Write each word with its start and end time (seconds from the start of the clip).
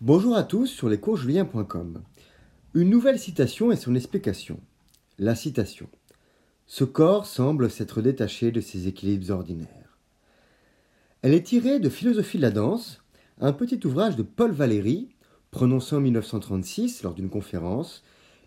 Bonjour 0.00 0.36
à 0.36 0.44
tous 0.44 0.68
sur 0.68 0.88
lescoursjulien.com. 0.88 2.04
Une 2.74 2.88
nouvelle 2.88 3.18
citation 3.18 3.72
et 3.72 3.76
son 3.76 3.96
explication. 3.96 4.60
La 5.18 5.34
citation. 5.34 5.88
Ce 6.66 6.84
corps 6.84 7.26
semble 7.26 7.68
s'être 7.68 8.00
détaché 8.00 8.52
de 8.52 8.60
ses 8.60 8.86
équilibres 8.86 9.32
ordinaires. 9.32 9.98
Elle 11.22 11.34
est 11.34 11.42
tirée 11.42 11.80
de 11.80 11.88
Philosophie 11.88 12.36
de 12.36 12.42
la 12.42 12.52
danse, 12.52 13.02
un 13.40 13.52
petit 13.52 13.84
ouvrage 13.84 14.14
de 14.14 14.22
Paul 14.22 14.52
Valéry, 14.52 15.08
prononcé 15.50 15.96
en 15.96 16.00
1936 16.00 17.02
lors 17.02 17.14
d'une 17.14 17.28
conférence 17.28 18.04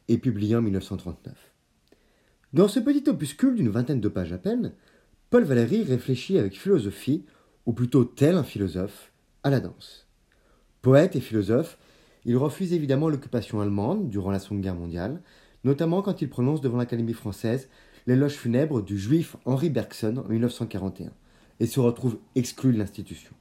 et 0.08 0.18
publié 0.18 0.56
en 0.56 0.62
1939. 0.62 1.36
Dans 2.54 2.70
ce 2.70 2.80
petit 2.80 3.10
opuscule 3.10 3.56
d'une 3.56 3.68
vingtaine 3.68 4.00
de 4.00 4.08
pages 4.08 4.32
à 4.32 4.38
peine, 4.38 4.72
Paul 5.30 5.44
Valéry 5.44 5.84
réfléchit 5.84 6.38
avec 6.38 6.58
philosophie, 6.58 7.26
ou 7.66 7.74
plutôt 7.74 8.06
tel 8.06 8.38
un 8.38 8.44
philosophe, 8.46 9.12
à 9.44 9.50
la 9.50 9.60
danse. 9.60 10.08
Poète 10.82 11.16
et 11.16 11.22
philosophe, 11.22 11.78
il 12.26 12.38
refuse 12.38 12.74
évidemment 12.74 13.10
l'occupation 13.10 13.62
allemande 13.62 14.10
durant 14.10 14.32
la 14.32 14.40
Seconde 14.40 14.62
Guerre 14.62 14.76
mondiale, 14.76 15.22
notamment 15.64 16.02
quand 16.02 16.22
il 16.22 16.30
prononce 16.30 16.62
devant 16.62 16.78
l'Académie 16.78 17.14
française 17.14 17.70
l'éloge 18.08 18.34
funèbre 18.34 18.82
du 18.82 18.98
juif 18.98 19.36
Henri 19.46 19.70
Bergson 19.70 20.24
en 20.26 20.28
1941, 20.28 21.12
et 21.60 21.68
se 21.68 21.80
retrouve 21.80 22.18
exclu 22.36 22.74
de 22.74 22.80
l'institution. 22.80 23.32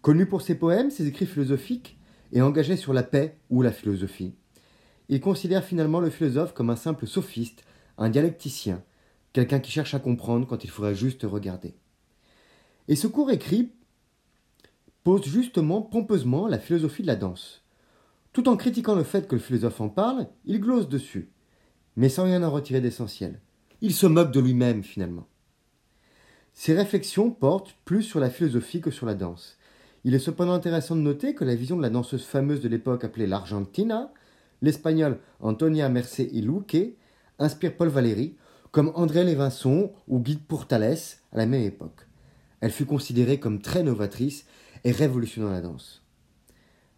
Connu 0.00 0.26
pour 0.26 0.42
ses 0.42 0.54
poèmes, 0.54 0.90
ses 0.90 1.08
écrits 1.08 1.26
philosophiques, 1.26 1.98
et 2.32 2.42
engagé 2.42 2.76
sur 2.76 2.92
la 2.92 3.02
paix 3.02 3.38
ou 3.50 3.62
la 3.62 3.72
philosophie, 3.72 4.34
il 5.08 5.20
considère 5.20 5.64
finalement 5.64 6.00
le 6.00 6.10
philosophe 6.10 6.52
comme 6.52 6.70
un 6.70 6.76
simple 6.76 7.06
sophiste, 7.06 7.64
un 7.96 8.10
dialecticien, 8.10 8.82
quelqu'un 9.32 9.60
qui 9.60 9.72
cherche 9.72 9.94
à 9.94 9.98
comprendre 9.98 10.46
quand 10.46 10.62
il 10.62 10.70
faudrait 10.70 10.94
juste 10.94 11.22
regarder. 11.22 11.74
Et 12.86 12.96
ce 12.96 13.06
court 13.06 13.30
écrit 13.30 13.70
pose 15.08 15.24
justement 15.24 15.80
pompeusement 15.80 16.48
la 16.48 16.58
philosophie 16.58 17.00
de 17.00 17.06
la 17.06 17.16
danse. 17.16 17.64
Tout 18.34 18.46
en 18.46 18.58
critiquant 18.58 18.94
le 18.94 19.04
fait 19.04 19.26
que 19.26 19.36
le 19.36 19.40
philosophe 19.40 19.80
en 19.80 19.88
parle, 19.88 20.26
il 20.44 20.60
glose 20.60 20.86
dessus, 20.86 21.30
mais 21.96 22.10
sans 22.10 22.24
rien 22.24 22.42
en 22.42 22.50
retirer 22.50 22.82
d'essentiel. 22.82 23.40
Il 23.80 23.94
se 23.94 24.06
moque 24.06 24.32
de 24.32 24.40
lui-même 24.40 24.82
finalement. 24.82 25.26
Ses 26.52 26.74
réflexions 26.74 27.30
portent 27.30 27.74
plus 27.86 28.02
sur 28.02 28.20
la 28.20 28.28
philosophie 28.28 28.82
que 28.82 28.90
sur 28.90 29.06
la 29.06 29.14
danse. 29.14 29.56
Il 30.04 30.14
est 30.14 30.18
cependant 30.18 30.52
intéressant 30.52 30.94
de 30.94 31.00
noter 31.00 31.34
que 31.34 31.44
la 31.46 31.54
vision 31.54 31.78
de 31.78 31.82
la 31.82 31.88
danseuse 31.88 32.26
fameuse 32.26 32.60
de 32.60 32.68
l'époque 32.68 33.02
appelée 33.02 33.26
l'Argentina, 33.26 34.12
l'espagnole 34.60 35.20
Antonia 35.40 35.88
Mercé 35.88 36.28
y 36.30 36.42
Luque, 36.42 36.98
inspire 37.38 37.78
Paul 37.78 37.88
Valéry, 37.88 38.36
comme 38.72 38.92
André 38.94 39.24
Lévinson 39.24 39.90
ou 40.06 40.20
Guy 40.20 40.36
Pourtalès 40.36 41.22
à 41.32 41.38
la 41.38 41.46
même 41.46 41.62
époque. 41.62 42.06
Elle 42.60 42.72
fut 42.72 42.84
considérée 42.84 43.40
comme 43.40 43.62
très 43.62 43.82
novatrice 43.82 44.44
et 44.84 44.92
révolutionnant 44.92 45.50
la 45.50 45.60
danse. 45.60 46.04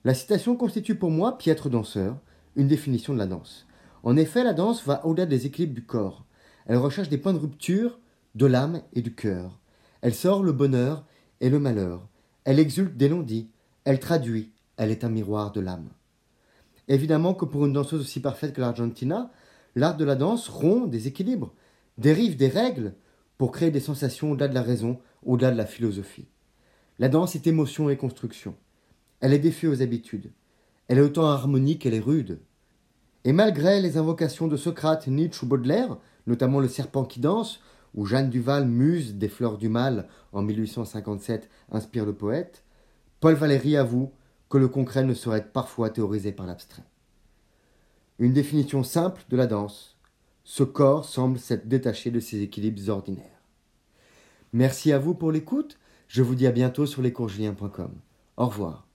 La 0.05 0.15
citation 0.15 0.57
constitue 0.57 0.95
pour 0.95 1.11
moi, 1.11 1.37
piètre 1.37 1.69
danseur, 1.69 2.19
une 2.57 2.69
définition 2.69 3.13
de 3.13 3.19
la 3.19 3.27
danse. 3.27 3.67
En 4.03 4.17
effet, 4.17 4.43
la 4.45 4.55
danse 4.55 4.85
va 4.85 5.05
au-delà 5.07 5.27
des 5.27 5.47
équilibres 5.47 5.75
du 5.75 5.85
corps. 5.85 6.25
Elle 6.67 6.79
recherche 6.79 7.09
des 7.09 7.19
points 7.19 7.35
de 7.35 7.39
rupture 7.39 7.99
de 8.35 8.47
l'âme 8.47 8.83
et 8.93 9.03
du 9.03 9.15
cœur. 9.15 9.59
Elle 10.01 10.15
sort 10.15 10.43
le 10.43 10.53
bonheur 10.53 11.05
et 11.41 11.51
le 11.51 11.59
malheur. 11.59 12.09
Elle 12.45 12.59
exulte 12.59 12.97
des 12.97 13.09
non-dits. 13.09 13.51
Elle 13.85 14.01
traduit. 14.01 14.53
Elle 14.77 14.91
est 14.91 15.05
un 15.05 15.11
miroir 15.11 15.53
de 15.53 15.61
l'âme. 15.61 15.91
Évidemment 16.89 17.35
que 17.35 17.45
pour 17.45 17.67
une 17.67 17.73
danseuse 17.73 18.01
aussi 18.01 18.21
parfaite 18.21 18.55
que 18.55 18.61
l'Argentina, 18.61 19.31
l'art 19.75 19.97
de 19.97 20.05
la 20.05 20.17
danse 20.17 20.49
rompt 20.49 20.91
des 20.91 21.07
équilibres, 21.07 21.53
dérive 21.99 22.37
des 22.37 22.49
règles 22.49 22.95
pour 23.37 23.53
créer 23.53 23.71
des 23.71 23.81
sensations 23.81 24.33
au-delà 24.33 24.49
de 24.49 24.55
la 24.55 24.63
raison, 24.63 24.99
au-delà 25.23 25.51
de 25.51 25.57
la 25.57 25.67
philosophie. 25.67 26.29
La 27.01 27.09
danse 27.09 27.35
est 27.35 27.47
émotion 27.47 27.89
et 27.89 27.97
construction. 27.97 28.55
Elle 29.21 29.33
est 29.33 29.39
défiée 29.39 29.69
aux 29.69 29.81
habitudes. 29.81 30.33
Elle 30.87 30.99
est 30.99 31.03
autant 31.03 31.25
harmonique 31.25 31.81
qu'elle 31.81 31.95
est 31.95 31.99
rude. 31.99 32.41
Et 33.25 33.33
malgré 33.33 33.81
les 33.81 33.97
invocations 33.97 34.49
de 34.49 34.59
Socrate, 34.59 35.07
Nietzsche 35.07 35.47
ou 35.47 35.49
Baudelaire, 35.49 35.97
notamment 36.27 36.61
Le 36.61 36.69
serpent 36.69 37.07
qui 37.07 37.19
danse, 37.19 37.61
où 37.95 38.05
Jeanne 38.05 38.29
Duval, 38.29 38.67
muse 38.67 39.15
des 39.15 39.31
fleurs 39.31 39.57
du 39.57 39.71
mal 39.71 40.09
en 40.33 40.43
1857, 40.43 41.49
inspire 41.73 42.05
le 42.05 42.13
poète, 42.13 42.65
Paul 43.21 43.35
Valéry 43.35 43.79
avoue 43.79 44.13
que 44.51 44.59
le 44.59 44.69
concret 44.69 45.03
ne 45.03 45.15
saurait 45.15 45.49
parfois 45.49 45.89
théorisé 45.89 46.33
par 46.33 46.45
l'abstrait. 46.45 46.85
Une 48.19 48.35
définition 48.35 48.83
simple 48.83 49.23
de 49.31 49.39
la 49.39 49.47
danse. 49.47 49.97
Ce 50.45 50.65
corps 50.65 51.07
semble 51.07 51.39
s'être 51.39 51.67
détaché 51.67 52.11
de 52.11 52.21
ses 52.21 52.43
équilibres 52.43 52.91
ordinaires. 52.91 53.41
Merci 54.53 54.93
à 54.93 54.99
vous 54.99 55.15
pour 55.15 55.33
l'écoute. 55.33 55.79
Je 56.11 56.23
vous 56.23 56.35
dis 56.35 56.49
à 56.49 56.51
bientôt 56.51 56.87
sur 56.87 57.03
lescoursjuliens.com. 57.03 57.93
Au 58.37 58.47
revoir. 58.47 58.90